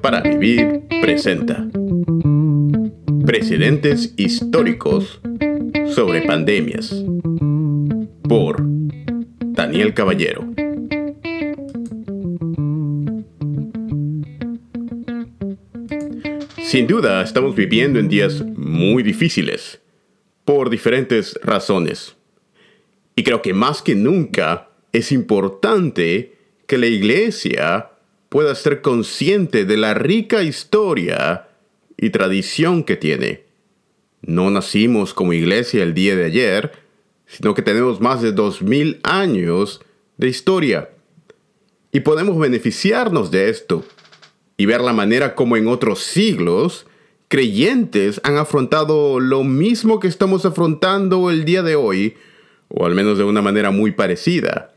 [0.00, 1.68] Para Vivir presenta
[3.24, 5.20] Precedentes históricos
[5.94, 7.04] sobre pandemias
[8.28, 8.60] por
[9.40, 10.52] Daniel Caballero.
[16.58, 19.80] Sin duda estamos viviendo en días muy difíciles
[20.44, 22.16] por diferentes razones.
[23.14, 26.36] Y creo que más que nunca es importante
[26.66, 27.89] que la iglesia
[28.30, 31.48] pueda ser consciente de la rica historia
[31.98, 33.44] y tradición que tiene.
[34.22, 36.72] No nacimos como iglesia el día de ayer,
[37.26, 39.82] sino que tenemos más de dos mil años
[40.16, 40.90] de historia.
[41.92, 43.84] Y podemos beneficiarnos de esto
[44.56, 46.86] y ver la manera como en otros siglos
[47.28, 52.14] creyentes han afrontado lo mismo que estamos afrontando el día de hoy
[52.68, 54.72] o al menos de una manera muy parecida.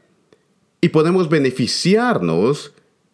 [0.81, 2.73] Y podemos beneficiarnos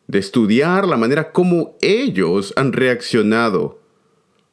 [0.10, 3.80] de estudiar la manera como ellos han reaccionado,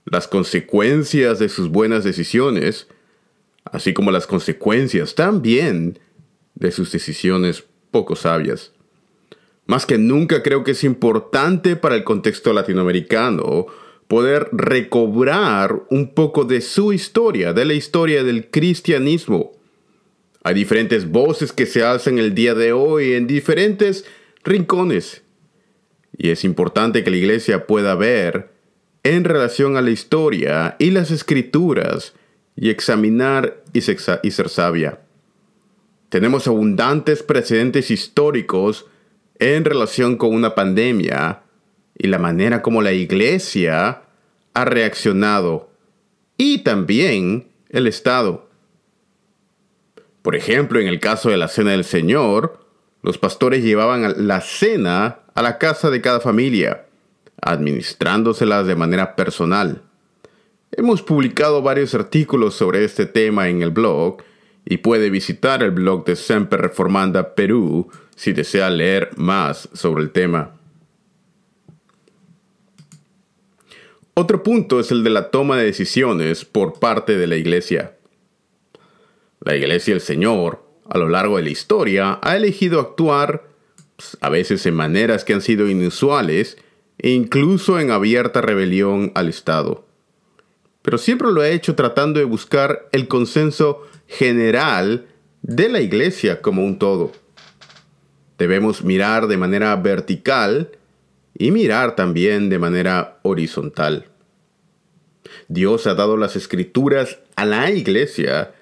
[0.05, 2.87] las consecuencias de sus buenas decisiones,
[3.65, 5.99] así como las consecuencias también
[6.55, 8.73] de sus decisiones poco sabias.
[9.67, 13.67] Más que nunca creo que es importante para el contexto latinoamericano
[14.07, 19.57] poder recobrar un poco de su historia, de la historia del cristianismo,
[20.47, 24.05] hay diferentes voces que se alzan el día de hoy en diferentes
[24.45, 25.25] rincones.
[26.19, 28.51] Y es importante que la iglesia pueda ver
[29.03, 32.15] en relación a la historia y las escrituras
[32.57, 35.01] y examinar y, ser sabia.
[36.09, 38.87] Tenemos abundantes precedentes históricos
[39.39, 41.43] en relación con una pandemia
[41.99, 44.03] y la manera como la iglesia
[44.55, 45.71] ha reaccionado
[46.39, 48.49] y también el Estado.
[50.23, 52.67] Por ejemplo, en el caso de la Cena del Señor,
[53.03, 56.87] los pastores llevaban la cena a la casa de cada familia,
[57.43, 59.83] administrándoselas de manera personal.
[60.73, 64.23] Hemos publicado varios artículos sobre este tema en el blog
[64.65, 70.11] y puede visitar el blog de Semper Reformanda Perú si desea leer más sobre el
[70.11, 70.55] tema.
[74.15, 77.95] Otro punto es el de la toma de decisiones por parte de la Iglesia.
[79.41, 83.56] La Iglesia del Señor, a lo largo de la historia, ha elegido actuar
[84.21, 86.59] a veces en maneras que han sido inusuales
[86.99, 89.87] e incluso en abierta rebelión al Estado.
[90.83, 95.07] Pero siempre lo ha hecho tratando de buscar el consenso general
[95.43, 97.13] de la Iglesia como un todo.
[98.39, 100.71] Debemos mirar de manera vertical
[101.39, 104.07] y mirar también de manera horizontal.
[105.49, 108.53] Dios ha dado las escrituras a la Iglesia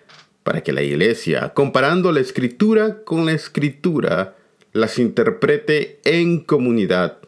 [0.43, 4.37] para que la Iglesia, comparando la escritura con la escritura,
[4.75, 7.19] las interprete en comunidad.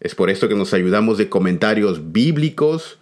[0.00, 2.98] Es por esto que nos ayudamos de comentarios bíblicos,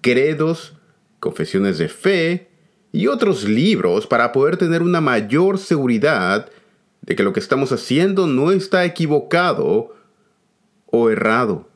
[0.00, 0.74] credos,
[1.18, 2.48] confesiones de fe
[2.92, 6.48] y otros libros para poder tener una mayor seguridad
[7.02, 9.96] de que lo que estamos haciendo no está equivocado
[10.86, 11.68] o errado.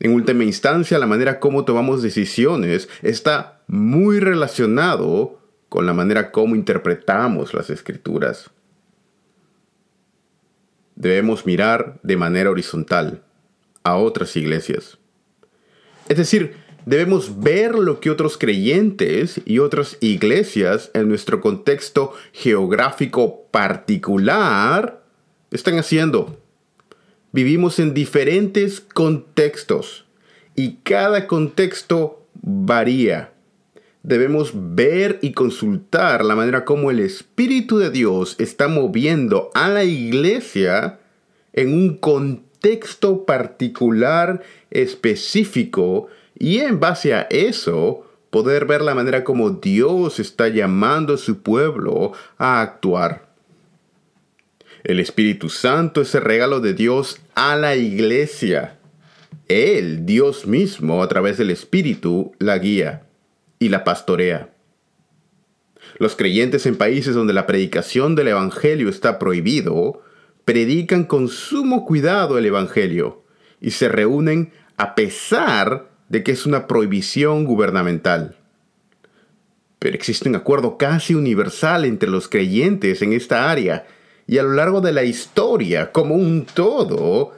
[0.00, 6.54] En última instancia, la manera como tomamos decisiones está muy relacionado con la manera como
[6.54, 8.50] interpretamos las escrituras.
[10.96, 13.22] Debemos mirar de manera horizontal
[13.82, 14.98] a otras iglesias.
[16.08, 16.54] Es decir,
[16.86, 25.02] debemos ver lo que otros creyentes y otras iglesias en nuestro contexto geográfico particular
[25.50, 26.40] están haciendo.
[27.32, 30.04] Vivimos en diferentes contextos
[30.54, 33.33] y cada contexto varía
[34.04, 39.82] debemos ver y consultar la manera como el Espíritu de Dios está moviendo a la
[39.82, 41.00] iglesia
[41.54, 49.50] en un contexto particular específico y en base a eso poder ver la manera como
[49.50, 53.26] Dios está llamando a su pueblo a actuar.
[54.82, 58.76] El Espíritu Santo es el regalo de Dios a la iglesia.
[59.48, 63.03] Él, Dios mismo, a través del Espíritu, la guía
[63.64, 64.50] y la pastorea.
[65.98, 70.02] Los creyentes en países donde la predicación del Evangelio está prohibido,
[70.44, 73.24] predican con sumo cuidado el Evangelio
[73.62, 78.36] y se reúnen a pesar de que es una prohibición gubernamental.
[79.78, 83.86] Pero existe un acuerdo casi universal entre los creyentes en esta área
[84.26, 87.32] y a lo largo de la historia como un todo,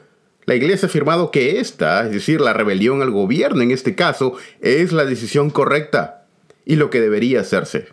[0.46, 4.36] la Iglesia ha afirmado que esta, es decir, la rebelión al gobierno en este caso,
[4.60, 6.26] es la decisión correcta
[6.64, 7.88] y lo que debería hacerse.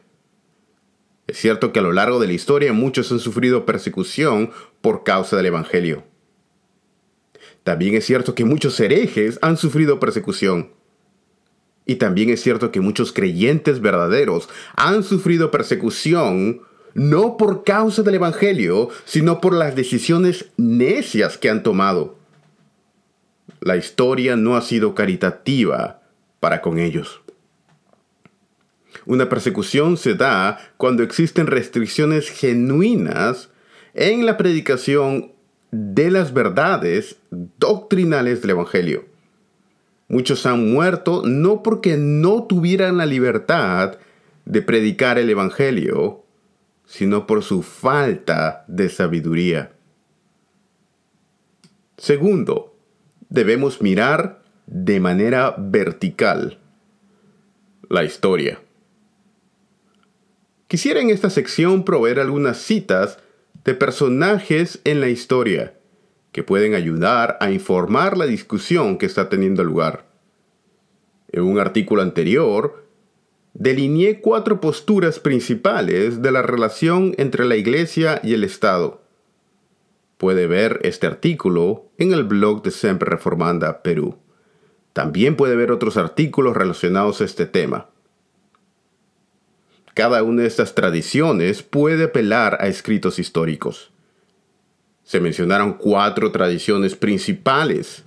[1.26, 4.52] Es cierto que a lo largo de la historia muchos han sufrido persecución
[4.82, 6.04] por causa del Evangelio.
[7.64, 10.74] También es cierto que muchos herejes han sufrido persecución.
[11.86, 16.62] Y también es cierto que muchos creyentes verdaderos han sufrido persecución
[16.94, 22.23] no por causa del Evangelio, sino por las decisiones necias que han tomado.
[23.60, 26.02] La historia no ha sido caritativa
[26.40, 27.22] para con ellos.
[29.06, 33.50] Una persecución se da cuando existen restricciones genuinas
[33.94, 35.34] en la predicación
[35.72, 39.06] de las verdades doctrinales del Evangelio.
[40.08, 43.98] Muchos han muerto no porque no tuvieran la libertad
[44.46, 46.24] de predicar el Evangelio,
[46.86, 49.72] sino por su falta de sabiduría.
[51.98, 52.73] Segundo,
[53.34, 56.60] debemos mirar de manera vertical
[57.90, 58.62] la historia.
[60.68, 63.18] Quisiera en esta sección proveer algunas citas
[63.66, 65.74] de personajes en la historia
[66.32, 70.06] que pueden ayudar a informar la discusión que está teniendo lugar.
[71.32, 72.86] En un artículo anterior,
[73.56, 79.02] delineé cuatro posturas principales de la relación entre la Iglesia y el Estado.
[80.18, 84.18] Puede ver este artículo en el blog de Siempre Reformanda Perú.
[84.94, 87.90] También puede ver otros artículos relacionados a este tema.
[89.94, 93.92] Cada una de estas tradiciones puede apelar a escritos históricos.
[95.04, 98.04] Se mencionaron cuatro tradiciones principales.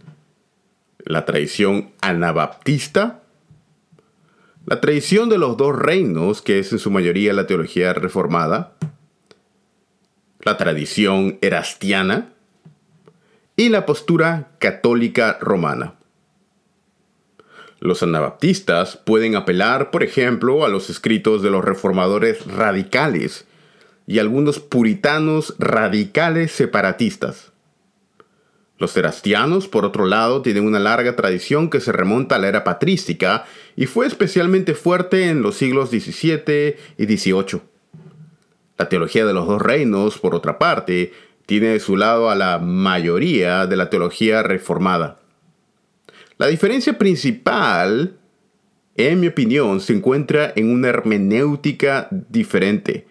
[0.98, 3.22] La tradición anabaptista,
[4.64, 8.72] la tradición de los dos reinos, que es en su mayoría la teología reformada,
[10.40, 12.32] la tradición erastiana
[13.56, 15.94] y la postura católica romana.
[17.80, 23.46] Los anabaptistas pueden apelar, por ejemplo, a los escritos de los reformadores radicales
[24.06, 27.52] y algunos puritanos radicales separatistas.
[28.78, 32.64] Los erastianos, por otro lado, tienen una larga tradición que se remonta a la era
[32.64, 37.62] patrística y fue especialmente fuerte en los siglos XVII y XVIII.
[38.78, 41.12] La teología de los dos reinos, por otra parte,
[41.46, 45.20] tiene de su lado a la mayoría de la teología reformada.
[46.38, 48.18] La diferencia principal,
[48.96, 53.06] en mi opinión, se encuentra en una hermenéutica diferente.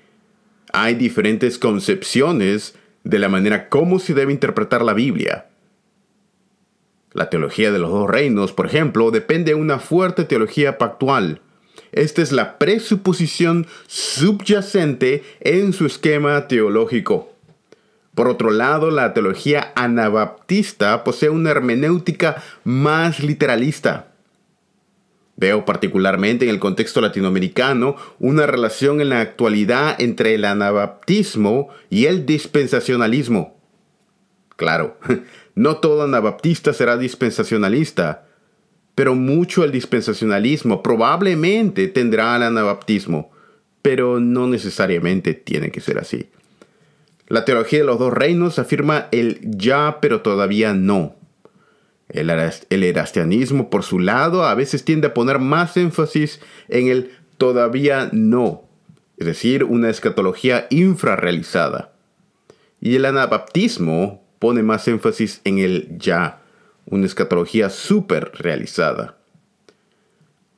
[0.73, 5.47] Hay diferentes concepciones de la manera como se debe interpretar la Biblia.
[7.13, 11.39] La teología de los dos reinos, por ejemplo, depende de una fuerte teología pactual.
[11.93, 17.34] Esta es la presuposición subyacente en su esquema teológico.
[18.15, 24.13] Por otro lado, la teología anabaptista posee una hermenéutica más literalista.
[25.35, 32.06] Veo particularmente en el contexto latinoamericano una relación en la actualidad entre el anabaptismo y
[32.06, 33.59] el dispensacionalismo.
[34.56, 34.97] Claro,
[35.56, 38.27] no todo anabaptista será dispensacionalista,
[38.95, 43.29] pero mucho el dispensacionalismo probablemente tendrá el anabaptismo,
[43.81, 46.29] pero no necesariamente tiene que ser así.
[47.27, 51.16] La teología de los dos reinos afirma el ya pero todavía no.
[52.07, 52.30] El,
[52.83, 56.39] erastianismo, por su lado, a veces tiende a poner más énfasis
[56.69, 58.63] en el todavía no,
[59.18, 61.94] es decir, una escatología infrarrealizada.
[62.80, 66.44] Y el anabaptismo pone más énfasis en el ya,
[66.85, 69.18] una escatología super realizada.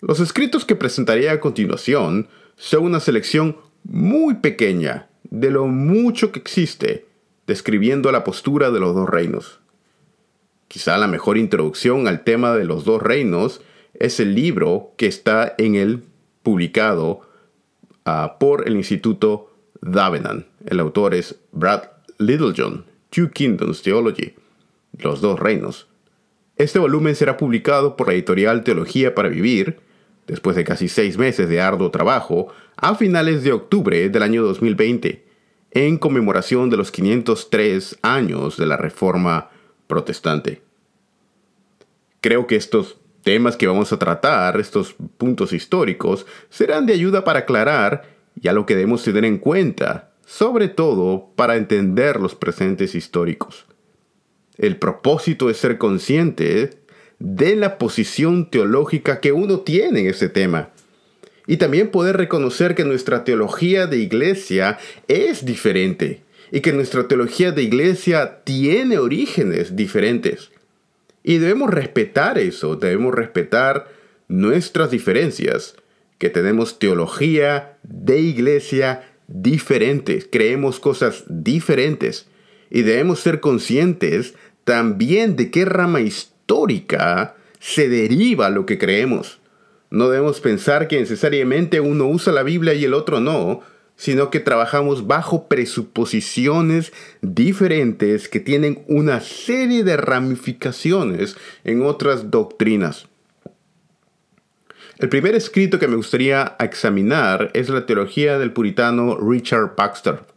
[0.01, 2.27] Los escritos que presentaré a continuación
[2.57, 7.05] son una selección muy pequeña de lo mucho que existe
[7.47, 9.59] describiendo la postura de los dos reinos.
[10.67, 13.61] Quizá la mejor introducción al tema de los dos reinos
[13.93, 16.03] es el libro que está en el
[16.43, 17.21] publicado
[18.05, 20.45] ah, por el Instituto Davenan.
[20.65, 21.83] El autor es Brad
[22.17, 24.33] Littlejohn, Two Kingdoms Theology,
[24.97, 25.87] Los dos reinos.
[26.57, 29.79] Este volumen será publicado por la editorial Teología para Vivir,
[30.27, 35.25] después de casi seis meses de arduo trabajo, a finales de octubre del año 2020,
[35.71, 39.49] en conmemoración de los 503 años de la Reforma
[39.87, 40.61] Protestante.
[42.21, 47.39] Creo que estos temas que vamos a tratar, estos puntos históricos, serán de ayuda para
[47.39, 52.95] aclarar y a lo que debemos tener en cuenta, sobre todo para entender los presentes
[52.95, 53.65] históricos.
[54.57, 56.81] El propósito es ser consciente
[57.19, 60.69] de la posición teológica que uno tiene en ese tema
[61.47, 66.21] y también poder reconocer que nuestra teología de iglesia es diferente
[66.51, 70.51] y que nuestra teología de iglesia tiene orígenes diferentes.
[71.23, 73.87] Y debemos respetar eso, debemos respetar
[74.27, 75.75] nuestras diferencias,
[76.17, 82.27] que tenemos teología de iglesia diferentes, creemos cosas diferentes
[82.69, 84.33] y debemos ser conscientes
[84.63, 86.36] también de qué rama histórica
[87.59, 89.39] se deriva lo que creemos.
[89.89, 93.61] No debemos pensar que necesariamente uno usa la Biblia y el otro no,
[93.95, 103.07] sino que trabajamos bajo presuposiciones diferentes que tienen una serie de ramificaciones en otras doctrinas.
[104.99, 110.36] El primer escrito que me gustaría examinar es la teología del puritano Richard Baxter.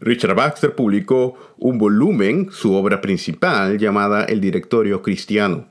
[0.00, 5.66] Richard Baxter publicó un volumen, su obra principal, llamada El Directorio Cristiano,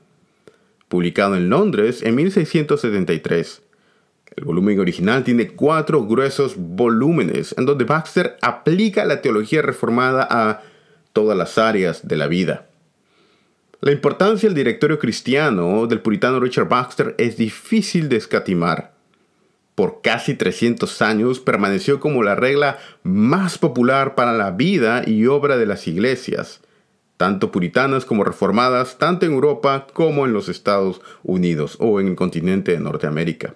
[0.88, 3.62] publicado en Londres en 1673.
[4.36, 10.62] El volumen original tiene cuatro gruesos volúmenes en donde Baxter aplica la teología reformada a
[11.12, 12.68] todas las áreas de la vida.
[13.80, 18.97] La importancia del directorio cristiano del puritano Richard Baxter es difícil de escatimar.
[19.78, 25.56] Por casi 300 años permaneció como la regla más popular para la vida y obra
[25.56, 26.62] de las iglesias,
[27.16, 32.16] tanto puritanas como reformadas, tanto en Europa como en los Estados Unidos o en el
[32.16, 33.54] continente de Norteamérica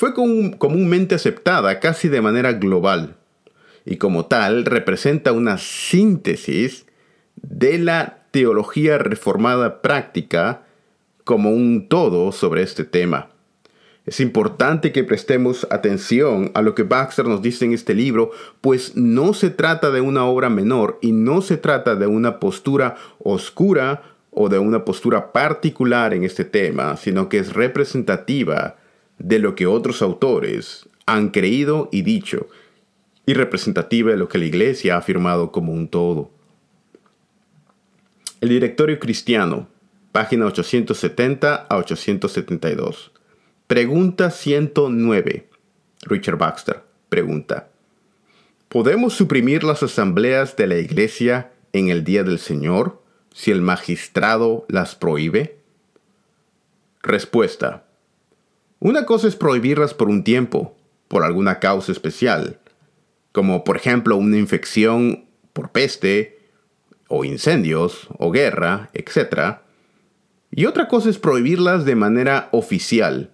[0.00, 3.16] fue comúnmente aceptada casi de manera global
[3.84, 6.86] y como tal representa una síntesis
[7.36, 10.62] de la teología reformada práctica
[11.24, 13.28] como un todo sobre este tema.
[14.06, 18.30] Es importante que prestemos atención a lo que Baxter nos dice en este libro,
[18.60, 22.96] pues no se trata de una obra menor y no se trata de una postura
[23.18, 28.76] oscura o de una postura particular en este tema, sino que es representativa
[29.18, 32.48] de lo que otros autores han creído y dicho,
[33.26, 36.30] y representativa de lo que la Iglesia ha afirmado como un todo.
[38.40, 39.68] El Directorio Cristiano,
[40.12, 43.12] página 870 a 872.
[43.70, 45.48] Pregunta 109.
[46.02, 47.68] Richard Baxter pregunta.
[48.68, 53.00] ¿Podemos suprimir las asambleas de la Iglesia en el día del Señor
[53.32, 55.60] si el magistrado las prohíbe?
[57.00, 57.84] Respuesta.
[58.80, 62.58] Una cosa es prohibirlas por un tiempo, por alguna causa especial,
[63.30, 66.40] como por ejemplo una infección por peste,
[67.06, 69.58] o incendios, o guerra, etc.
[70.50, 73.30] Y otra cosa es prohibirlas de manera oficial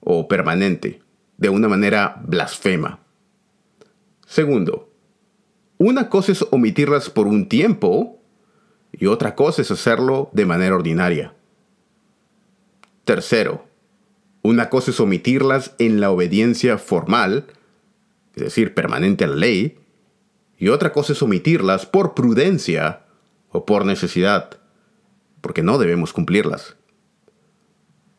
[0.00, 1.02] o permanente,
[1.36, 3.00] de una manera blasfema.
[4.26, 4.90] Segundo,
[5.78, 8.20] una cosa es omitirlas por un tiempo
[8.92, 11.34] y otra cosa es hacerlo de manera ordinaria.
[13.04, 13.66] Tercero,
[14.42, 17.46] una cosa es omitirlas en la obediencia formal,
[18.36, 19.78] es decir, permanente a la ley,
[20.58, 23.02] y otra cosa es omitirlas por prudencia
[23.50, 24.60] o por necesidad,
[25.40, 26.76] porque no debemos cumplirlas.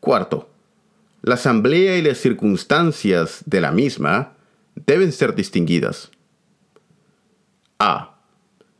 [0.00, 0.51] Cuarto,
[1.22, 4.34] la asamblea y las circunstancias de la misma
[4.74, 6.10] deben ser distinguidas.
[7.78, 8.20] A.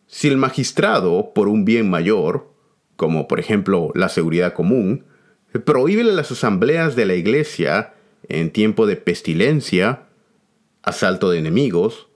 [0.06, 2.52] Si el magistrado, por un bien mayor,
[2.96, 5.04] como por ejemplo la seguridad común,
[5.64, 7.94] prohíbe las asambleas de la iglesia
[8.28, 10.04] en tiempo de pestilencia,
[10.82, 12.08] asalto de enemigos,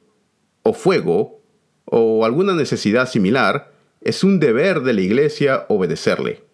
[0.63, 1.41] o fuego,
[1.85, 6.46] o alguna necesidad similar, es un deber de la iglesia obedecerle.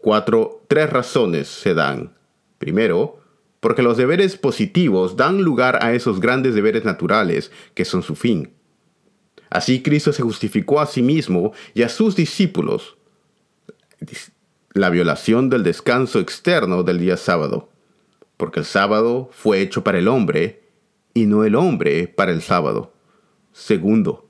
[0.00, 2.14] Cuatro, tres razones se dan.
[2.58, 3.20] Primero,
[3.60, 8.52] porque los deberes positivos dan lugar a esos grandes deberes naturales que son su fin.
[9.50, 12.96] Así Cristo se justificó a sí mismo y a sus discípulos
[14.72, 17.68] la violación del descanso externo del día sábado,
[18.36, 20.62] porque el sábado fue hecho para el hombre
[21.12, 22.94] y no el hombre para el sábado.
[23.52, 24.28] Segundo,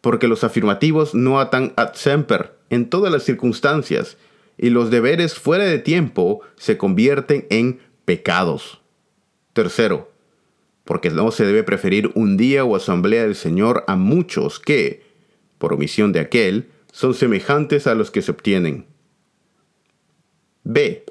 [0.00, 4.16] porque los afirmativos no atan ad semper en todas las circunstancias
[4.58, 8.82] y los deberes fuera de tiempo se convierten en pecados.
[9.52, 10.10] Tercero,
[10.84, 15.04] porque no se debe preferir un día o asamblea del Señor a muchos que,
[15.58, 18.86] por omisión de aquel, son semejantes a los que se obtienen.
[20.64, 21.04] B.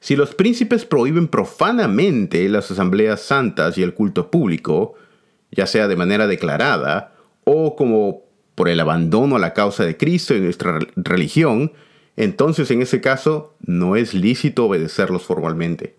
[0.00, 4.94] Si los príncipes prohíben profanamente las asambleas santas y el culto público,
[5.50, 8.22] ya sea de manera declarada o como
[8.54, 11.72] por el abandono a la causa de Cristo y nuestra religión,
[12.18, 15.96] entonces en ese caso no es lícito obedecerlos formalmente.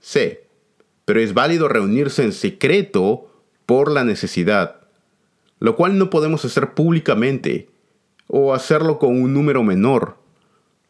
[0.00, 0.44] C.
[1.04, 3.30] Pero es válido reunirse en secreto
[3.66, 4.80] por la necesidad,
[5.58, 7.68] lo cual no podemos hacer públicamente
[8.26, 10.20] o hacerlo con un número menor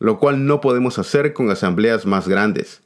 [0.00, 2.82] lo cual no podemos hacer con asambleas más grandes.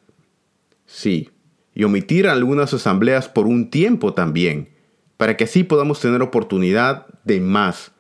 [0.84, 1.30] Sí,
[1.72, 4.68] y omitir algunas asambleas por un tiempo también,
[5.16, 7.92] para que así podamos tener oportunidad de más,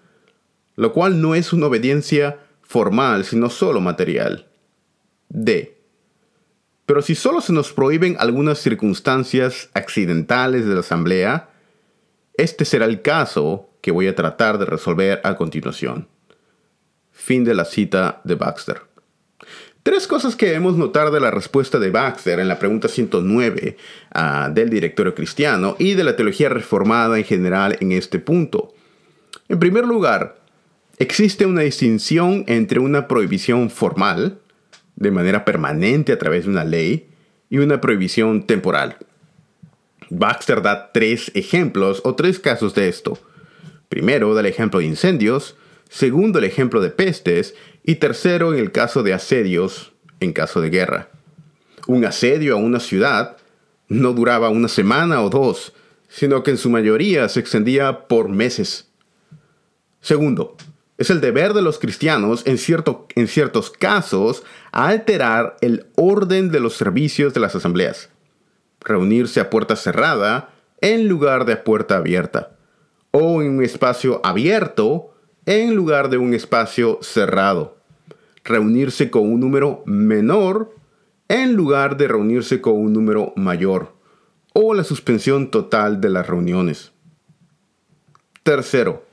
[0.74, 4.48] lo cual no es una obediencia formal, sino solo material.
[5.28, 5.78] D.
[6.86, 11.50] Pero si solo se nos prohíben algunas circunstancias accidentales de la asamblea,
[12.36, 16.08] este será el caso que voy a tratar de resolver a continuación.
[17.12, 18.82] Fin de la cita de Baxter.
[19.82, 23.76] Tres cosas que debemos notar de la respuesta de Baxter en la pregunta 109
[24.12, 28.74] ah, del directorio cristiano y de la teología reformada en general en este punto.
[29.48, 30.43] En primer lugar,
[30.98, 34.38] existe una distinción entre una prohibición formal,
[34.96, 37.08] de manera permanente a través de una ley,
[37.50, 38.96] y una prohibición temporal.
[40.10, 43.18] Baxter da tres ejemplos o tres casos de esto.
[43.88, 45.56] Primero, da el ejemplo de incendios,
[45.88, 50.70] segundo, el ejemplo de pestes, y tercero, en el caso de asedios en caso de
[50.70, 51.10] guerra.
[51.86, 53.36] Un asedio a una ciudad
[53.88, 55.74] no duraba una semana o dos,
[56.08, 58.88] sino que en su mayoría se extendía por meses.
[60.00, 60.56] Segundo,
[60.96, 66.60] es el deber de los cristianos en, cierto, en ciertos casos alterar el orden de
[66.60, 68.10] los servicios de las asambleas.
[68.80, 72.56] Reunirse a puerta cerrada en lugar de a puerta abierta.
[73.10, 75.14] O en un espacio abierto
[75.46, 77.76] en lugar de un espacio cerrado.
[78.44, 80.74] Reunirse con un número menor
[81.28, 83.94] en lugar de reunirse con un número mayor.
[84.52, 86.92] O la suspensión total de las reuniones.
[88.42, 89.04] Tercero,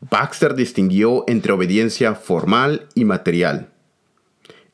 [0.00, 3.68] Baxter distinguió entre obediencia formal y material,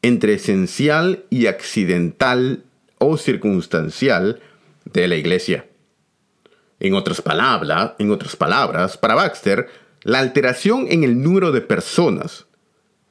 [0.02, 2.62] entre esencial y accidental
[2.98, 4.40] o circunstancial
[4.84, 5.66] de la iglesia.
[6.78, 9.68] En otras, palabras, en otras palabras, para Baxter,
[10.02, 12.46] la alteración en el número de personas,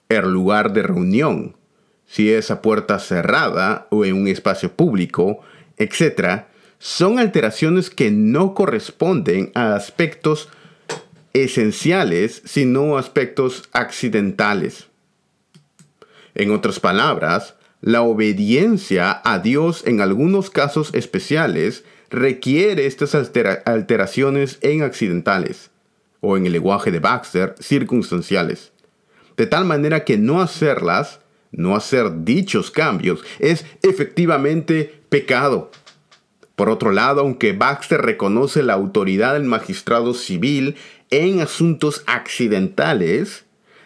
[0.08, 1.58] el lugar de reunión,
[2.06, 5.42] si es a puerta cerrada o en un espacio público,
[5.78, 6.44] etc.,
[6.78, 10.50] son alteraciones que no corresponden a aspectos
[11.44, 14.88] esenciales, sino aspectos accidentales.
[16.34, 24.82] En otras palabras, la obediencia a Dios en algunos casos especiales requiere estas alteraciones en
[24.82, 25.72] accidentales,
[26.22, 28.72] o en el lenguaje de Baxter, circunstanciales.
[29.36, 31.20] De tal manera que no hacerlas,
[31.52, 35.70] no hacer dichos cambios, es efectivamente pecado.
[36.56, 40.76] Por otro lado, aunque Baxter reconoce la autoridad del magistrado civil
[41.10, 43.46] en asuntos accidentales,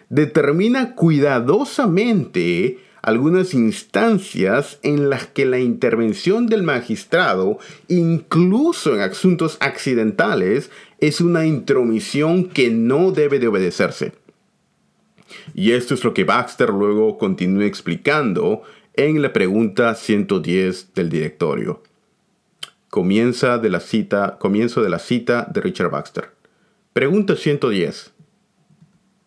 [0.09, 10.69] determina cuidadosamente algunas instancias en las que la intervención del magistrado, incluso en asuntos accidentales,
[10.99, 14.13] es una intromisión que no debe de obedecerse.
[15.53, 18.63] Y esto es lo que Baxter luego continúa explicando
[18.95, 21.83] en la pregunta 110 del directorio.
[22.89, 26.38] Comienza de la cita, comienzo de la cita de Richard Baxter.
[26.93, 28.13] Pregunta 110.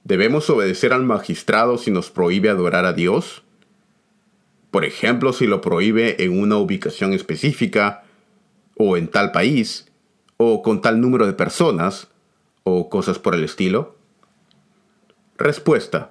[0.02, 3.44] ¿Debemos obedecer al magistrado si nos prohíbe adorar a Dios?
[4.72, 8.02] Por ejemplo, si lo prohíbe en una ubicación específica,
[8.76, 9.86] o en tal país,
[10.38, 12.08] o con tal número de personas,
[12.64, 13.96] o cosas por el estilo.
[15.38, 16.10] Respuesta.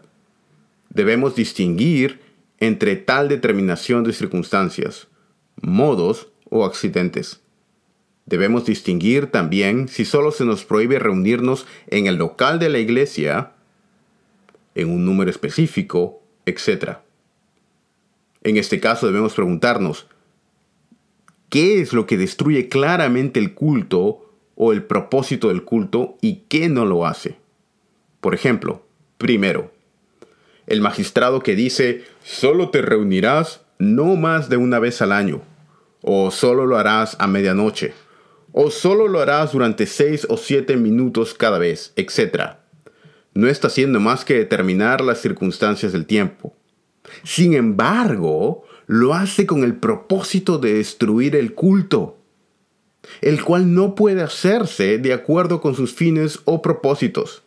[0.89, 2.21] Debemos distinguir
[2.61, 5.09] entre tal determinación de circunstancias,
[5.61, 7.41] modos o accidentes.
[8.25, 13.51] Debemos distinguir también si solo se nos prohíbe reunirnos en el local de la iglesia,
[14.75, 16.97] en un número específico, etc.
[18.43, 20.07] En este caso debemos preguntarnos,
[21.49, 26.69] ¿qué es lo que destruye claramente el culto o el propósito del culto y qué
[26.69, 27.37] no lo hace?
[28.21, 28.85] Por ejemplo,
[29.17, 29.71] primero,
[30.67, 35.41] el magistrado que dice, solo te reunirás no más de una vez al año,
[36.01, 37.93] o solo lo harás a medianoche,
[38.53, 42.57] o solo lo harás durante 6 o 7 minutos cada vez, etc.
[43.33, 46.55] No está haciendo más que determinar las circunstancias del tiempo.
[47.23, 52.17] Sin embargo, lo hace con el propósito de destruir el culto,
[53.21, 57.43] el cual no puede hacerse de acuerdo con sus fines o propósitos.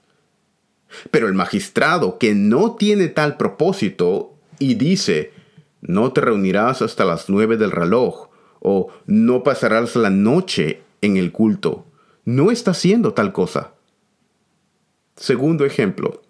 [1.11, 5.33] Pero el magistrado que no tiene tal propósito y dice,
[5.81, 8.29] no te reunirás hasta las nueve del reloj,
[8.61, 11.87] o no pasarás la noche en el culto.
[12.25, 13.75] No está haciendo tal cosa.
[15.17, 16.23] Segundo ejemplo.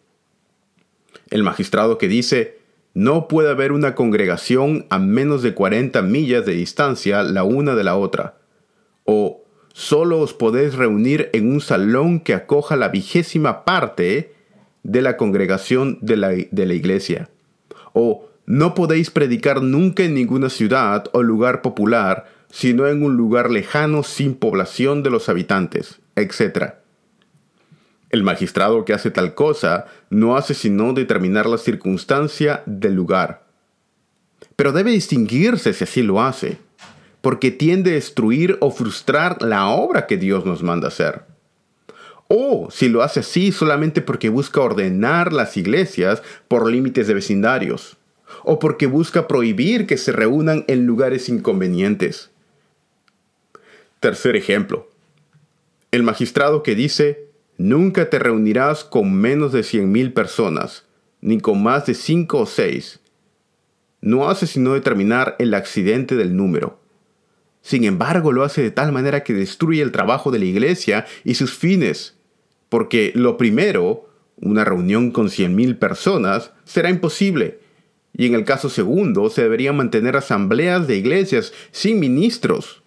[1.30, 2.58] El magistrado que dice,
[2.92, 7.84] no puede haber una congregación a menos de 40 millas de distancia la una de
[7.84, 8.38] la otra.
[9.04, 14.34] O solo os podéis reunir en un salón que acoja la vigésima parte
[14.82, 17.30] de la congregación de la, de la iglesia.
[17.92, 23.50] O no podéis predicar nunca en ninguna ciudad o lugar popular sino en un lugar
[23.50, 26.74] lejano sin población de los habitantes, etc.
[28.10, 33.44] El magistrado que hace tal cosa no hace sino determinar la circunstancia del lugar.
[34.54, 36.58] Pero debe distinguirse si así lo hace,
[37.22, 41.22] porque tiende a destruir o frustrar la obra que Dios nos manda hacer.
[42.28, 47.96] O si lo hace así solamente porque busca ordenar las iglesias por límites de vecindarios.
[48.44, 52.30] O porque busca prohibir que se reúnan en lugares inconvenientes.
[54.04, 54.90] Tercer ejemplo.
[55.90, 60.84] El magistrado que dice, nunca te reunirás con menos de 100.000 personas,
[61.22, 63.00] ni con más de 5 o 6.
[64.02, 66.78] No hace sino determinar el accidente del número.
[67.62, 71.36] Sin embargo, lo hace de tal manera que destruye el trabajo de la iglesia y
[71.36, 72.14] sus fines.
[72.68, 77.58] Porque lo primero, una reunión con 100.000 personas, será imposible.
[78.12, 82.83] Y en el caso segundo, se deberían mantener asambleas de iglesias sin ministros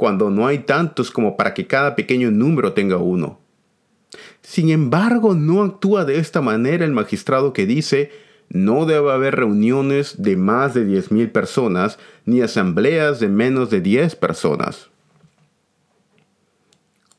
[0.00, 3.38] cuando no hay tantos como para que cada pequeño número tenga uno.
[4.40, 8.10] Sin embargo, no actúa de esta manera el magistrado que dice,
[8.48, 14.16] no debe haber reuniones de más de 10.000 personas ni asambleas de menos de 10
[14.16, 14.88] personas.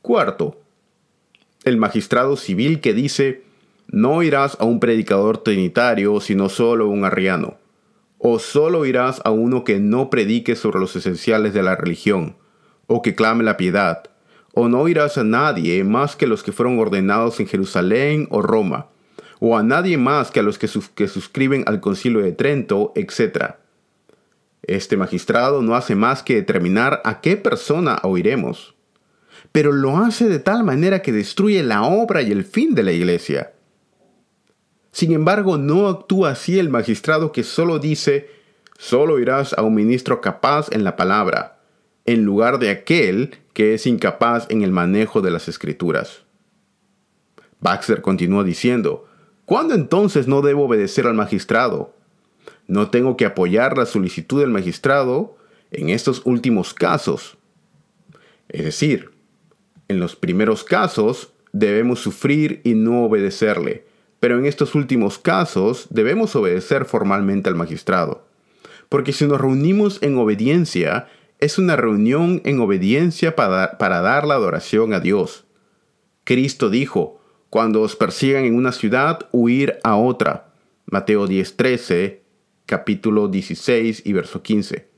[0.00, 0.60] Cuarto,
[1.62, 3.44] el magistrado civil que dice,
[3.86, 7.58] no irás a un predicador trinitario sino solo a un arriano,
[8.18, 12.41] o solo irás a uno que no predique sobre los esenciales de la religión,
[12.92, 14.02] o que clame la piedad,
[14.52, 18.88] o no irás a nadie más que los que fueron ordenados en Jerusalén o Roma,
[19.40, 23.54] o a nadie más que a los que, que suscriben al concilio de Trento, etc.
[24.62, 28.74] Este magistrado no hace más que determinar a qué persona oiremos,
[29.52, 32.92] pero lo hace de tal manera que destruye la obra y el fin de la
[32.92, 33.54] iglesia.
[34.92, 38.28] Sin embargo, no actúa así el magistrado que solo dice,
[38.76, 41.61] solo irás a un ministro capaz en la palabra,
[42.04, 46.22] en lugar de aquel que es incapaz en el manejo de las escrituras.
[47.60, 49.06] Baxter continuó diciendo,
[49.44, 51.94] ¿Cuándo entonces no debo obedecer al magistrado?
[52.66, 55.36] No tengo que apoyar la solicitud del magistrado
[55.70, 57.36] en estos últimos casos.
[58.48, 59.10] Es decir,
[59.88, 63.84] en los primeros casos debemos sufrir y no obedecerle,
[64.20, 68.26] pero en estos últimos casos debemos obedecer formalmente al magistrado.
[68.88, 71.08] Porque si nos reunimos en obediencia,
[71.42, 75.44] es una reunión en obediencia para, para dar la adoración a Dios.
[76.22, 80.54] Cristo dijo, cuando os persigan en una ciudad, huir a otra.
[80.86, 82.20] Mateo 10:13,
[82.64, 84.88] capítulo 16 y verso 15.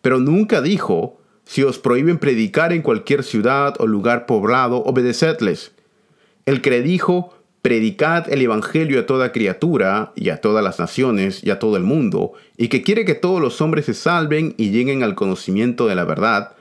[0.00, 5.72] Pero nunca dijo, si os prohíben predicar en cualquier ciudad o lugar poblado, obedecedles.
[6.46, 7.35] El que dijo,
[7.66, 11.82] predicad el Evangelio a toda criatura y a todas las naciones y a todo el
[11.82, 15.96] mundo, y que quiere que todos los hombres se salven y lleguen al conocimiento de
[15.96, 16.52] la verdad.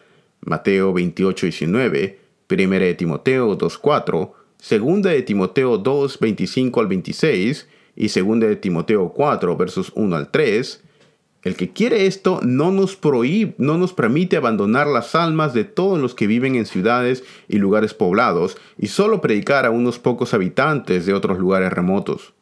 [0.41, 8.07] Mateo 28, 19, 1 de Timoteo 2, 2 de Timoteo 2, 25 al 26 y
[8.07, 10.85] 2 de Timoteo 4, versos 1 al 3,
[11.45, 15.99] el que quiere esto no nos prohíbe, no nos permite abandonar las almas de todos
[15.99, 21.05] los que viven en ciudades y lugares poblados y solo predicar a unos pocos habitantes
[21.05, 22.34] de otros lugares remotos.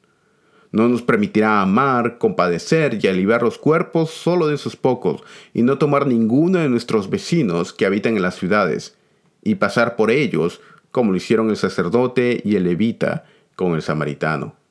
[0.71, 5.21] No nos permitirá amar, compadecer y aliviar los cuerpos solo de esos pocos
[5.53, 8.95] y no tomar ninguno de nuestros vecinos que habitan en las ciudades
[9.43, 10.61] y pasar por ellos
[10.91, 13.25] como lo hicieron el sacerdote y el levita
[13.57, 14.62] con el samaritano.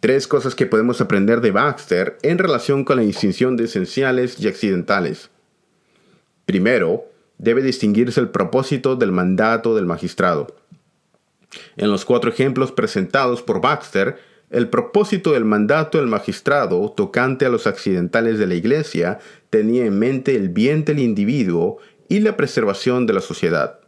[0.00, 4.48] Tres cosas que podemos aprender de Baxter en relación con la distinción de esenciales y
[4.48, 5.28] accidentales.
[6.46, 7.04] Primero,
[7.36, 10.56] debe distinguirse el propósito del mandato del magistrado.
[11.76, 17.50] En los cuatro ejemplos presentados por Baxter, el propósito del mandato del magistrado tocante a
[17.50, 19.18] los accidentales de la Iglesia
[19.50, 23.79] tenía en mente el bien del individuo y la preservación de la sociedad.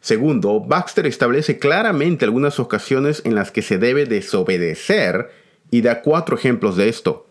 [0.00, 5.30] Segundo, Baxter establece claramente algunas ocasiones en las que se debe desobedecer
[5.70, 7.26] y da cuatro ejemplos de esto.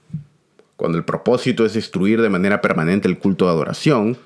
[0.75, 4.17] Cuando el propósito es destruir de manera permanente el culto de adoración,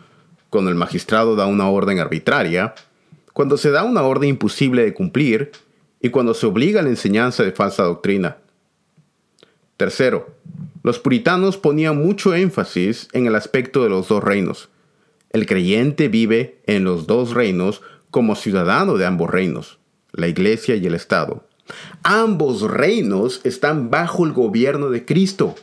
[0.50, 2.76] cuando el magistrado da una orden arbitraria,
[3.34, 5.52] cuando se da una orden imposible de cumplir
[6.00, 8.38] y cuando se obliga a la enseñanza de falsa doctrina.
[9.78, 10.30] Tercero,
[10.84, 14.70] los puritanos ponían mucho énfasis en el aspecto de los dos reinos.
[15.32, 17.82] El creyente vive en los dos reinos
[18.14, 19.80] como ciudadano de ambos reinos,
[20.12, 21.48] la Iglesia y el Estado.
[22.04, 25.56] Ambos reinos están bajo el gobierno de Cristo.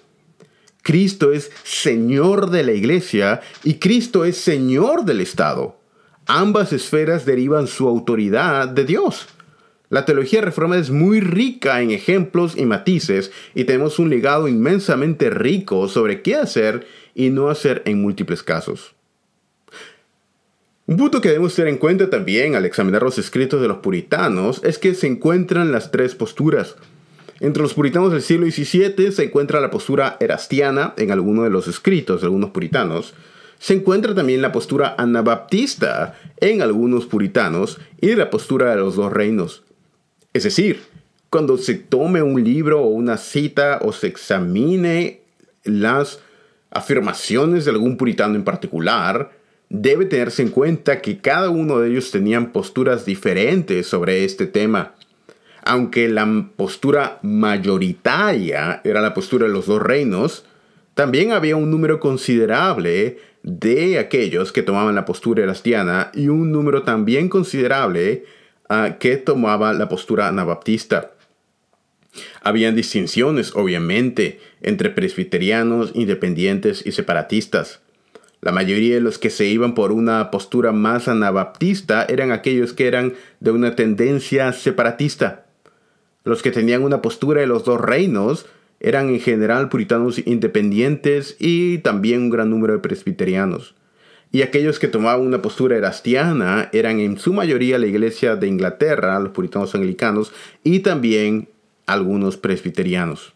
[0.83, 5.79] Cristo es Señor de la Iglesia y Cristo es Señor del Estado.
[6.27, 9.29] Ambas esferas derivan su autoridad de Dios.
[9.89, 15.31] La teología reforma es muy rica en ejemplos y matices y tenemos un legado inmensamente
[15.31, 16.85] rico sobre qué hacer
[17.15, 18.97] y no hacer en múltiples casos.
[20.91, 24.61] Un punto que debemos tener en cuenta también al examinar los escritos de los puritanos
[24.65, 26.75] es que se encuentran las tres posturas.
[27.39, 31.69] Entre los puritanos del siglo XVII se encuentra la postura erastiana en algunos de los
[31.69, 33.15] escritos de algunos puritanos,
[33.61, 39.13] se encuentra también la postura anabaptista en algunos puritanos y la postura de los dos
[39.13, 39.63] reinos.
[40.33, 40.81] Es decir,
[41.31, 45.21] cuando se tome un libro o una cita o se examine
[45.63, 46.19] las
[46.73, 49.39] afirmaciones de algún puritano en particular,
[49.71, 54.95] debe tenerse en cuenta que cada uno de ellos tenían posturas diferentes sobre este tema.
[55.63, 60.45] Aunque la postura mayoritaria era la postura de los dos reinos,
[60.95, 66.83] también había un número considerable de aquellos que tomaban la postura erastiana y un número
[66.83, 68.25] también considerable
[68.69, 71.13] uh, que tomaba la postura anabaptista.
[72.43, 77.81] Habían distinciones, obviamente, entre presbiterianos, independientes y separatistas.
[78.43, 82.87] La mayoría de los que se iban por una postura más anabaptista eran aquellos que
[82.87, 85.47] eran de una tendencia separatista.
[86.25, 88.47] Los que tenían una postura de los dos reinos
[88.81, 93.75] eran en general puritanos independientes y también un gran número de presbiterianos.
[94.33, 99.19] Y aquellos que tomaban una postura erastiana eran en su mayoría la iglesia de Inglaterra,
[99.19, 100.33] los puritanos anglicanos,
[100.65, 101.49] y también
[101.85, 103.35] algunos presbiterianos.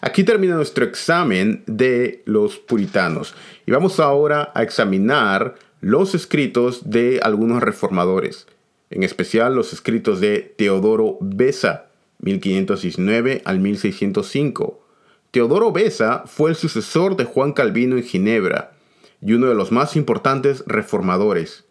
[0.00, 3.34] Aquí termina nuestro examen de los puritanos
[3.66, 8.46] y vamos ahora a examinar los escritos de algunos reformadores,
[8.90, 11.86] en especial los escritos de Teodoro Besa,
[12.20, 14.82] 1519 al 1605.
[15.30, 18.72] Teodoro Besa fue el sucesor de Juan Calvino en Ginebra
[19.20, 21.64] y uno de los más importantes reformadores.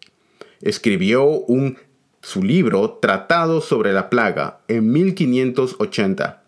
[0.60, 1.78] Escribió un,
[2.22, 6.42] su libro Tratado sobre la Plaga en 1580.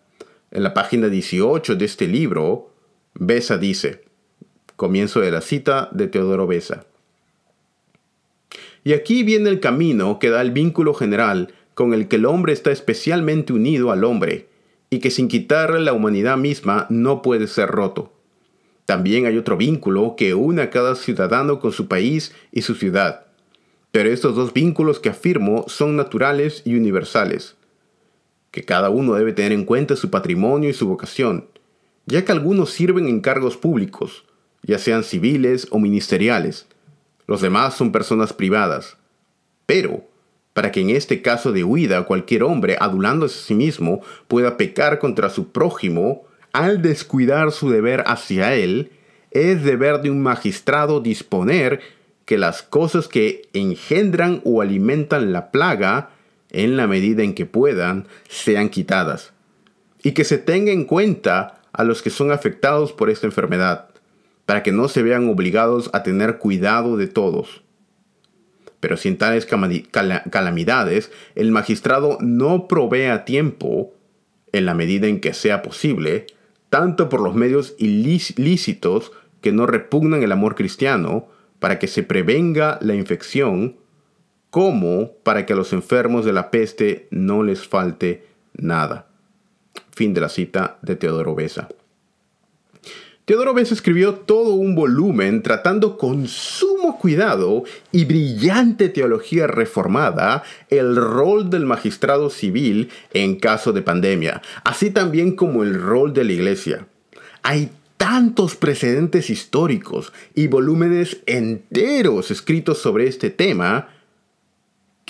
[0.51, 2.71] En la página 18 de este libro,
[3.13, 4.01] Besa dice,
[4.75, 6.85] comienzo de la cita de Teodoro Besa.
[8.83, 12.53] Y aquí viene el camino que da el vínculo general con el que el hombre
[12.53, 14.47] está especialmente unido al hombre,
[14.89, 18.11] y que sin quitarle la humanidad misma no puede ser roto.
[18.85, 23.27] También hay otro vínculo que une a cada ciudadano con su país y su ciudad.
[23.91, 27.55] Pero estos dos vínculos que afirmo son naturales y universales,
[28.51, 31.47] que cada uno debe tener en cuenta su patrimonio y su vocación,
[32.05, 34.25] ya que algunos sirven en cargos públicos,
[34.63, 36.67] ya sean civiles o ministeriales.
[37.27, 38.97] Los demás son personas privadas.
[39.65, 40.09] Pero
[40.53, 44.99] para que en este caso de huida cualquier hombre, adulándose a sí mismo, pueda pecar
[44.99, 48.91] contra su prójimo al descuidar su deber hacia él,
[49.31, 51.79] es deber de un magistrado disponer
[52.25, 56.09] que las cosas que engendran o alimentan la plaga,
[56.51, 59.33] en la medida en que puedan, sean quitadas,
[60.03, 63.89] y que se tenga en cuenta a los que son afectados por esta enfermedad,
[64.45, 67.61] para que no se vean obligados a tener cuidado de todos.
[68.79, 73.93] Pero sin tales calamidades, el magistrado no provee a tiempo,
[74.51, 76.25] en la medida en que sea posible,
[76.69, 81.27] tanto por los medios ilícitos que no repugnan el amor cristiano,
[81.59, 83.75] para que se prevenga la infección,
[84.49, 89.07] como para que a los enfermos de la peste no les falte nada.
[89.91, 91.69] Fin de la cita de Teodoro Besa.
[93.29, 100.95] Teodoro Besa escribió todo un volumen tratando con sumo cuidado y brillante teología reformada el
[100.95, 106.31] rol del magistrado civil en caso de pandemia, así también como el rol de la
[106.31, 106.87] iglesia.
[107.43, 113.89] Hay tantos precedentes históricos y volúmenes enteros escritos sobre este tema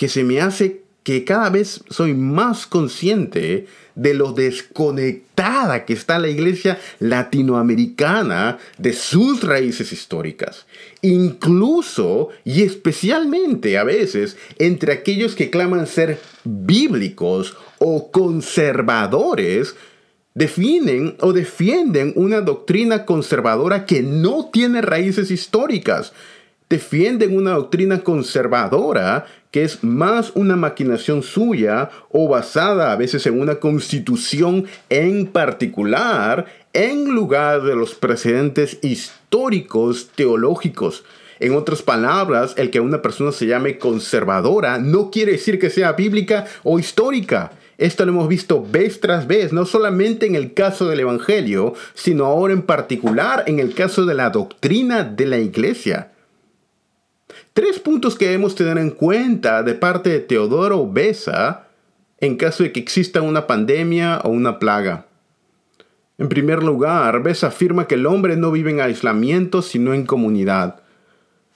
[0.00, 6.18] que se me hace que cada vez soy más consciente de lo desconectada que está
[6.18, 10.64] la iglesia latinoamericana de sus raíces históricas.
[11.02, 19.76] Incluso y especialmente a veces entre aquellos que claman ser bíblicos o conservadores,
[20.32, 26.14] definen o defienden una doctrina conservadora que no tiene raíces históricas.
[26.70, 33.40] Defienden una doctrina conservadora que es más una maquinación suya o basada a veces en
[33.40, 41.02] una constitución en particular en lugar de los precedentes históricos teológicos.
[41.40, 45.94] En otras palabras, el que una persona se llame conservadora no quiere decir que sea
[45.94, 47.50] bíblica o histórica.
[47.78, 52.26] Esto lo hemos visto vez tras vez, no solamente en el caso del Evangelio, sino
[52.26, 56.09] ahora en particular en el caso de la doctrina de la iglesia.
[57.52, 61.66] Tres puntos que debemos tener en cuenta de parte de Teodoro Besa
[62.18, 65.06] en caso de que exista una pandemia o una plaga.
[66.18, 70.82] En primer lugar, Besa afirma que el hombre no vive en aislamiento sino en comunidad,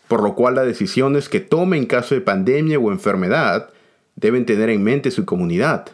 [0.09, 3.71] por lo cual las decisiones que tome en caso de pandemia o enfermedad
[4.17, 5.91] deben tener en mente su comunidad.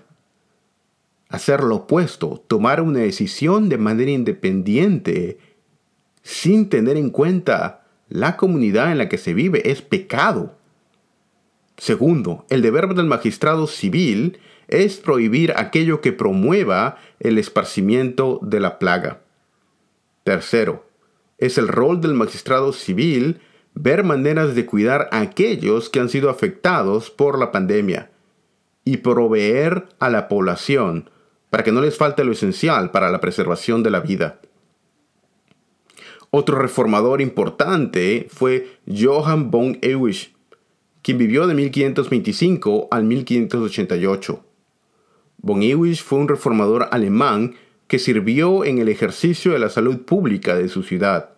[1.28, 5.38] Hacer lo opuesto, tomar una decisión de manera independiente,
[6.22, 7.79] sin tener en cuenta
[8.10, 10.58] la comunidad en la que se vive es pecado.
[11.78, 18.78] Segundo, el deber del magistrado civil es prohibir aquello que promueva el esparcimiento de la
[18.78, 19.22] plaga.
[20.24, 20.86] Tercero,
[21.38, 23.40] es el rol del magistrado civil
[23.74, 28.10] ver maneras de cuidar a aquellos que han sido afectados por la pandemia
[28.84, 31.08] y proveer a la población
[31.48, 34.40] para que no les falte lo esencial para la preservación de la vida.
[36.30, 40.32] Otro reformador importante fue Johann von Ewig,
[41.02, 44.44] quien vivió de 1525 al 1588.
[45.38, 47.56] Von Ewig fue un reformador alemán
[47.88, 51.30] que sirvió en el ejercicio de la salud pública de su ciudad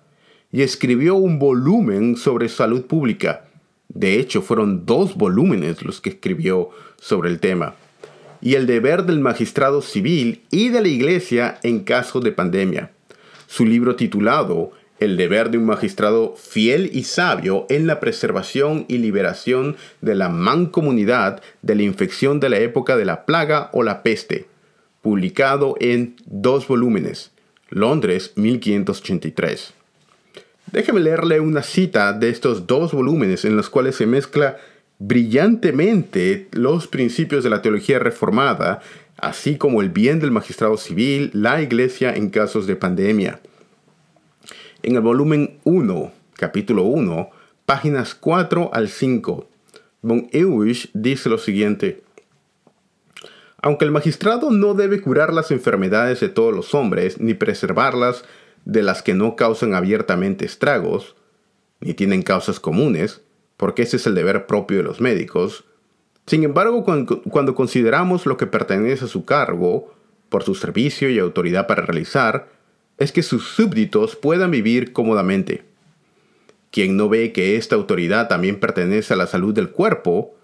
[0.52, 3.46] y escribió un volumen sobre salud pública.
[3.88, 6.68] De hecho, fueron dos volúmenes los que escribió
[7.00, 7.76] sobre el tema.
[8.42, 12.90] Y el deber del magistrado civil y de la iglesia en caso de pandemia.
[13.46, 14.72] Su libro titulado
[15.04, 20.28] el deber de un magistrado fiel y sabio en la preservación y liberación de la
[20.28, 24.46] mancomunidad de la infección de la época de la plaga o la peste,
[25.00, 27.32] publicado en dos volúmenes,
[27.68, 29.74] Londres 1583.
[30.70, 34.56] Déjeme leerle una cita de estos dos volúmenes en los cuales se mezcla
[35.00, 38.80] brillantemente los principios de la teología reformada,
[39.16, 43.40] así como el bien del magistrado civil, la iglesia en casos de pandemia.
[44.84, 47.30] En el volumen 1, capítulo 1,
[47.66, 49.48] páginas 4 al 5,
[50.02, 52.02] von Ewig dice lo siguiente.
[53.58, 58.24] Aunque el magistrado no debe curar las enfermedades de todos los hombres, ni preservarlas
[58.64, 61.14] de las que no causan abiertamente estragos,
[61.78, 63.20] ni tienen causas comunes,
[63.56, 65.64] porque ese es el deber propio de los médicos,
[66.26, 69.94] sin embargo, cuando consideramos lo que pertenece a su cargo,
[70.28, 72.48] por su servicio y autoridad para realizar,
[72.98, 75.64] es que sus súbditos puedan vivir cómodamente.
[76.70, 80.34] Quien no ve que esta autoridad también pertenece a la salud del cuerpo,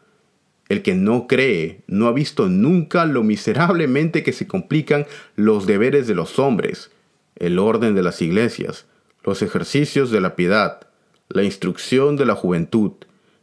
[0.68, 6.06] el que no cree no ha visto nunca lo miserablemente que se complican los deberes
[6.06, 6.90] de los hombres,
[7.36, 8.86] el orden de las iglesias,
[9.24, 10.86] los ejercicios de la piedad,
[11.28, 12.92] la instrucción de la juventud,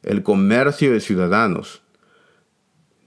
[0.03, 1.81] el comercio de ciudadanos.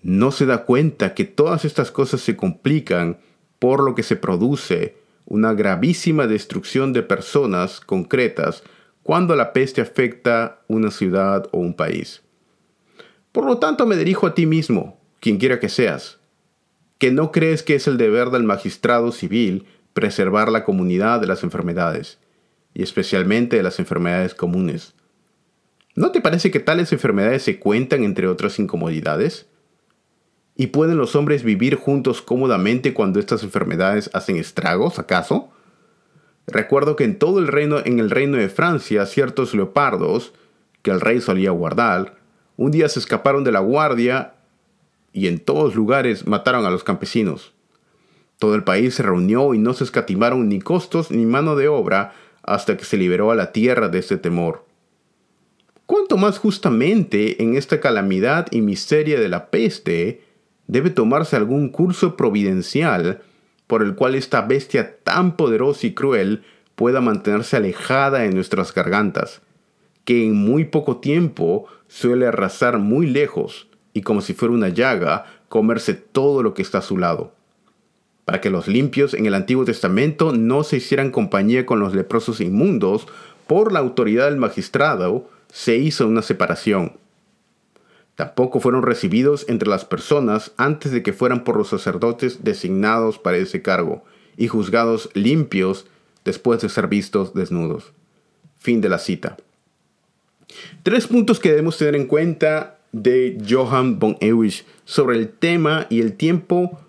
[0.03, 3.19] No se da cuenta que todas estas cosas se complican
[3.59, 4.98] por lo que se produce
[5.29, 8.63] una gravísima destrucción de personas concretas
[9.03, 12.23] cuando la peste afecta una ciudad o un país.
[13.33, 16.19] Por lo tanto, me dirijo a ti mismo, quien quiera que seas,
[16.97, 21.43] que no crees que es el deber del magistrado civil preservar la comunidad de las
[21.43, 22.19] enfermedades,
[22.73, 24.95] y especialmente de las enfermedades comunes.
[25.95, 29.48] ¿No te parece que tales enfermedades se cuentan entre otras incomodidades?
[30.61, 35.51] ¿Y pueden los hombres vivir juntos cómodamente cuando estas enfermedades hacen estragos, acaso?
[36.49, 40.35] Recuerdo que en todo el reino, en el reino de Francia, ciertos leopardos,
[40.83, 42.17] que el rey solía guardar,
[42.57, 44.35] un día se escaparon de la guardia
[45.13, 47.55] y en todos lugares mataron a los campesinos.
[48.41, 52.15] Todo el país se reunió y no se escatimaron ni costos ni mano de obra
[52.43, 54.67] hasta que se liberó a la tierra de este temor.
[55.87, 60.27] Cuanto más justamente en esta calamidad y miseria de la peste,
[60.69, 63.23] debe tomarse algún curso providencial
[63.67, 66.45] por el cual esta bestia tan poderosa y cruel
[66.77, 69.43] pueda mantenerse alejada de nuestras gargantas,
[70.05, 75.27] que en muy poco tiempo suele arrasar muy lejos y como si fuera una llaga,
[75.49, 77.33] comerse todo lo que está a su lado.
[78.25, 82.41] Para que los limpios en el Antiguo Testamento no se hicieran compañía con los leprosos
[82.41, 83.09] inmundos,
[83.47, 86.93] por la autoridad del magistrado se hizo una separación
[88.19, 93.37] Tampoco fueron recibidos entre las personas antes de que fueran por los sacerdotes designados para
[93.37, 94.03] ese cargo
[94.37, 95.87] y juzgados limpios
[96.25, 97.93] después de ser vistos desnudos.
[98.57, 99.37] Fin de la cita.
[100.83, 106.01] Tres puntos que debemos tener en cuenta de Johann von Ewig sobre el tema y
[106.01, 106.81] el tiempo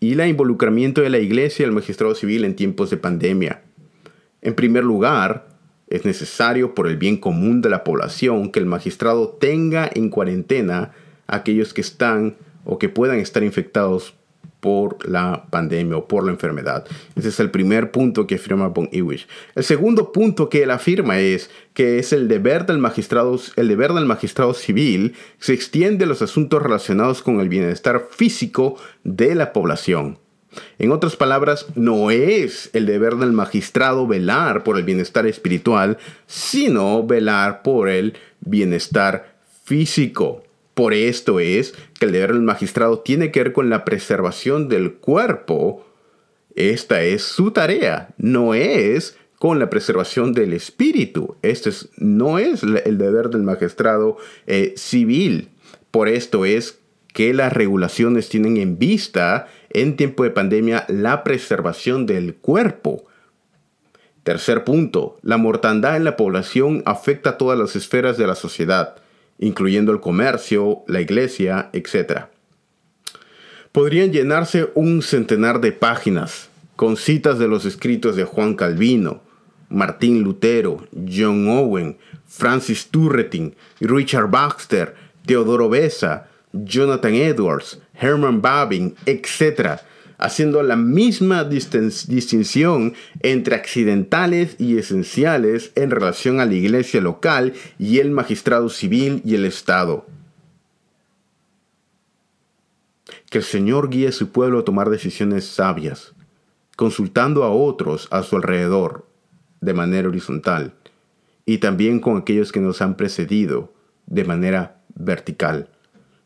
[0.00, 3.62] y el involucramiento de la iglesia y el magistrado civil en tiempos de pandemia.
[4.40, 5.46] En primer lugar,
[5.92, 10.92] es necesario por el bien común de la población que el magistrado tenga en cuarentena
[11.26, 14.14] a aquellos que están o que puedan estar infectados
[14.60, 16.86] por la pandemia o por la enfermedad.
[17.16, 19.26] Ese es el primer punto que afirma Von Ewig.
[19.54, 23.92] El segundo punto que él afirma es que es el deber del magistrado, el deber
[23.92, 29.52] del magistrado civil se extiende a los asuntos relacionados con el bienestar físico de la
[29.52, 30.21] población.
[30.78, 37.06] En otras palabras, no es el deber del magistrado velar por el bienestar espiritual, sino
[37.06, 39.34] velar por el bienestar
[39.64, 40.42] físico.
[40.74, 44.94] Por esto es que el deber del magistrado tiene que ver con la preservación del
[44.94, 45.86] cuerpo.
[46.54, 51.36] Esta es su tarea, no es con la preservación del espíritu.
[51.42, 55.48] Este no es el deber del magistrado eh, civil.
[55.90, 56.78] Por esto es
[57.12, 63.04] que las regulaciones tienen en vista en tiempo de pandemia la preservación del cuerpo.
[64.22, 68.96] Tercer punto, la mortandad en la población afecta a todas las esferas de la sociedad,
[69.38, 72.26] incluyendo el comercio, la iglesia, etc.
[73.72, 79.22] Podrían llenarse un centenar de páginas con citas de los escritos de Juan Calvino,
[79.68, 81.96] Martín Lutero, John Owen,
[82.26, 84.94] Francis Turretin, Richard Baxter,
[85.26, 89.80] Teodoro Besa, Jonathan Edwards, Herman Babin, etc.,
[90.18, 97.98] haciendo la misma distinción entre accidentales y esenciales en relación a la iglesia local y
[97.98, 100.06] el magistrado civil y el Estado.
[103.30, 106.14] Que el Señor guíe a su pueblo a tomar decisiones sabias,
[106.76, 109.08] consultando a otros a su alrededor
[109.60, 110.74] de manera horizontal
[111.44, 113.72] y también con aquellos que nos han precedido
[114.06, 115.71] de manera vertical.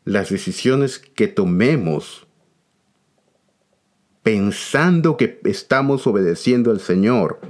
[0.06, 2.26] Las decisiones que tomemos
[4.22, 7.40] pensando que estamos obedeciendo al Señor,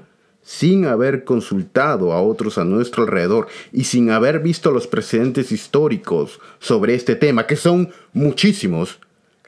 [0.40, 6.40] sin haber consultado a otros a nuestro alrededor y sin haber visto los precedentes históricos
[6.58, 9.00] sobre este tema, que son muchísimos,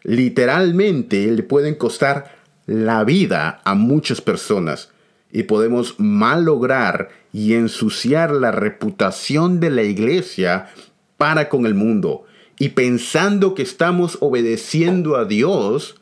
[0.03, 2.37] literalmente le pueden costar
[2.67, 4.91] la vida a muchas personas
[5.33, 10.69] y podemos malograr y ensuciar la reputación de la iglesia
[11.17, 12.27] para con el mundo.
[12.59, 15.97] Y pensando que estamos obedeciendo a Dios,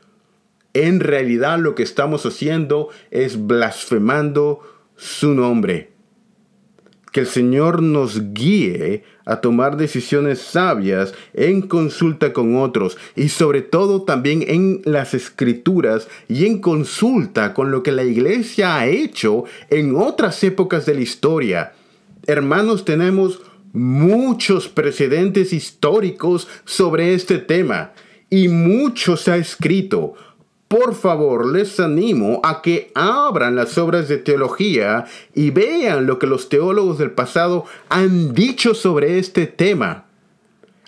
[0.72, 4.60] en realidad lo que estamos haciendo es blasfemando
[4.96, 5.92] su nombre.
[7.12, 13.62] Que el Señor nos guíe a tomar decisiones sabias en consulta con otros y sobre
[13.62, 19.44] todo también en las escrituras y en consulta con lo que la iglesia ha hecho
[19.70, 21.72] en otras épocas de la historia.
[22.26, 23.40] Hermanos, tenemos
[23.76, 27.92] muchos precedentes históricos sobre este tema
[28.30, 30.14] y mucho se ha escrito
[30.68, 36.26] por favor, les animo a que abran las obras de teología y vean lo que
[36.26, 40.06] los teólogos del pasado han dicho sobre este tema.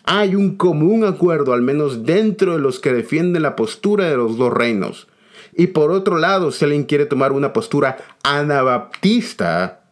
[0.02, 4.36] Hay un común acuerdo, al menos dentro de los que defienden la postura de los
[4.36, 5.06] dos reinos.
[5.54, 9.84] Y por otro lado, si alguien quiere tomar una postura anabaptista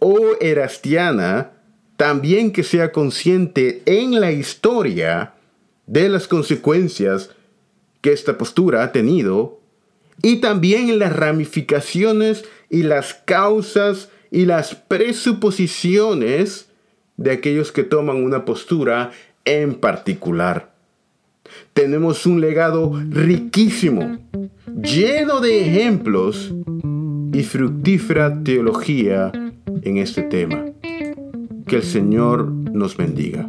[0.00, 1.52] o erastiana,
[2.00, 5.34] también que sea consciente en la historia
[5.86, 7.28] de las consecuencias
[8.00, 9.60] que esta postura ha tenido
[10.22, 16.70] y también las ramificaciones y las causas y las presuposiciones
[17.18, 19.10] de aquellos que toman una postura
[19.44, 20.72] en particular.
[21.74, 24.16] Tenemos un legado riquísimo,
[24.82, 26.50] lleno de ejemplos
[27.34, 29.30] y fructífera teología
[29.82, 30.69] en este tema.
[31.70, 33.46] Que el Señor nos bendiga.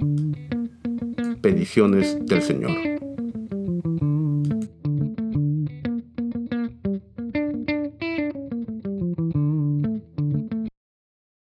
[1.41, 2.90] Bendiciones del Señor.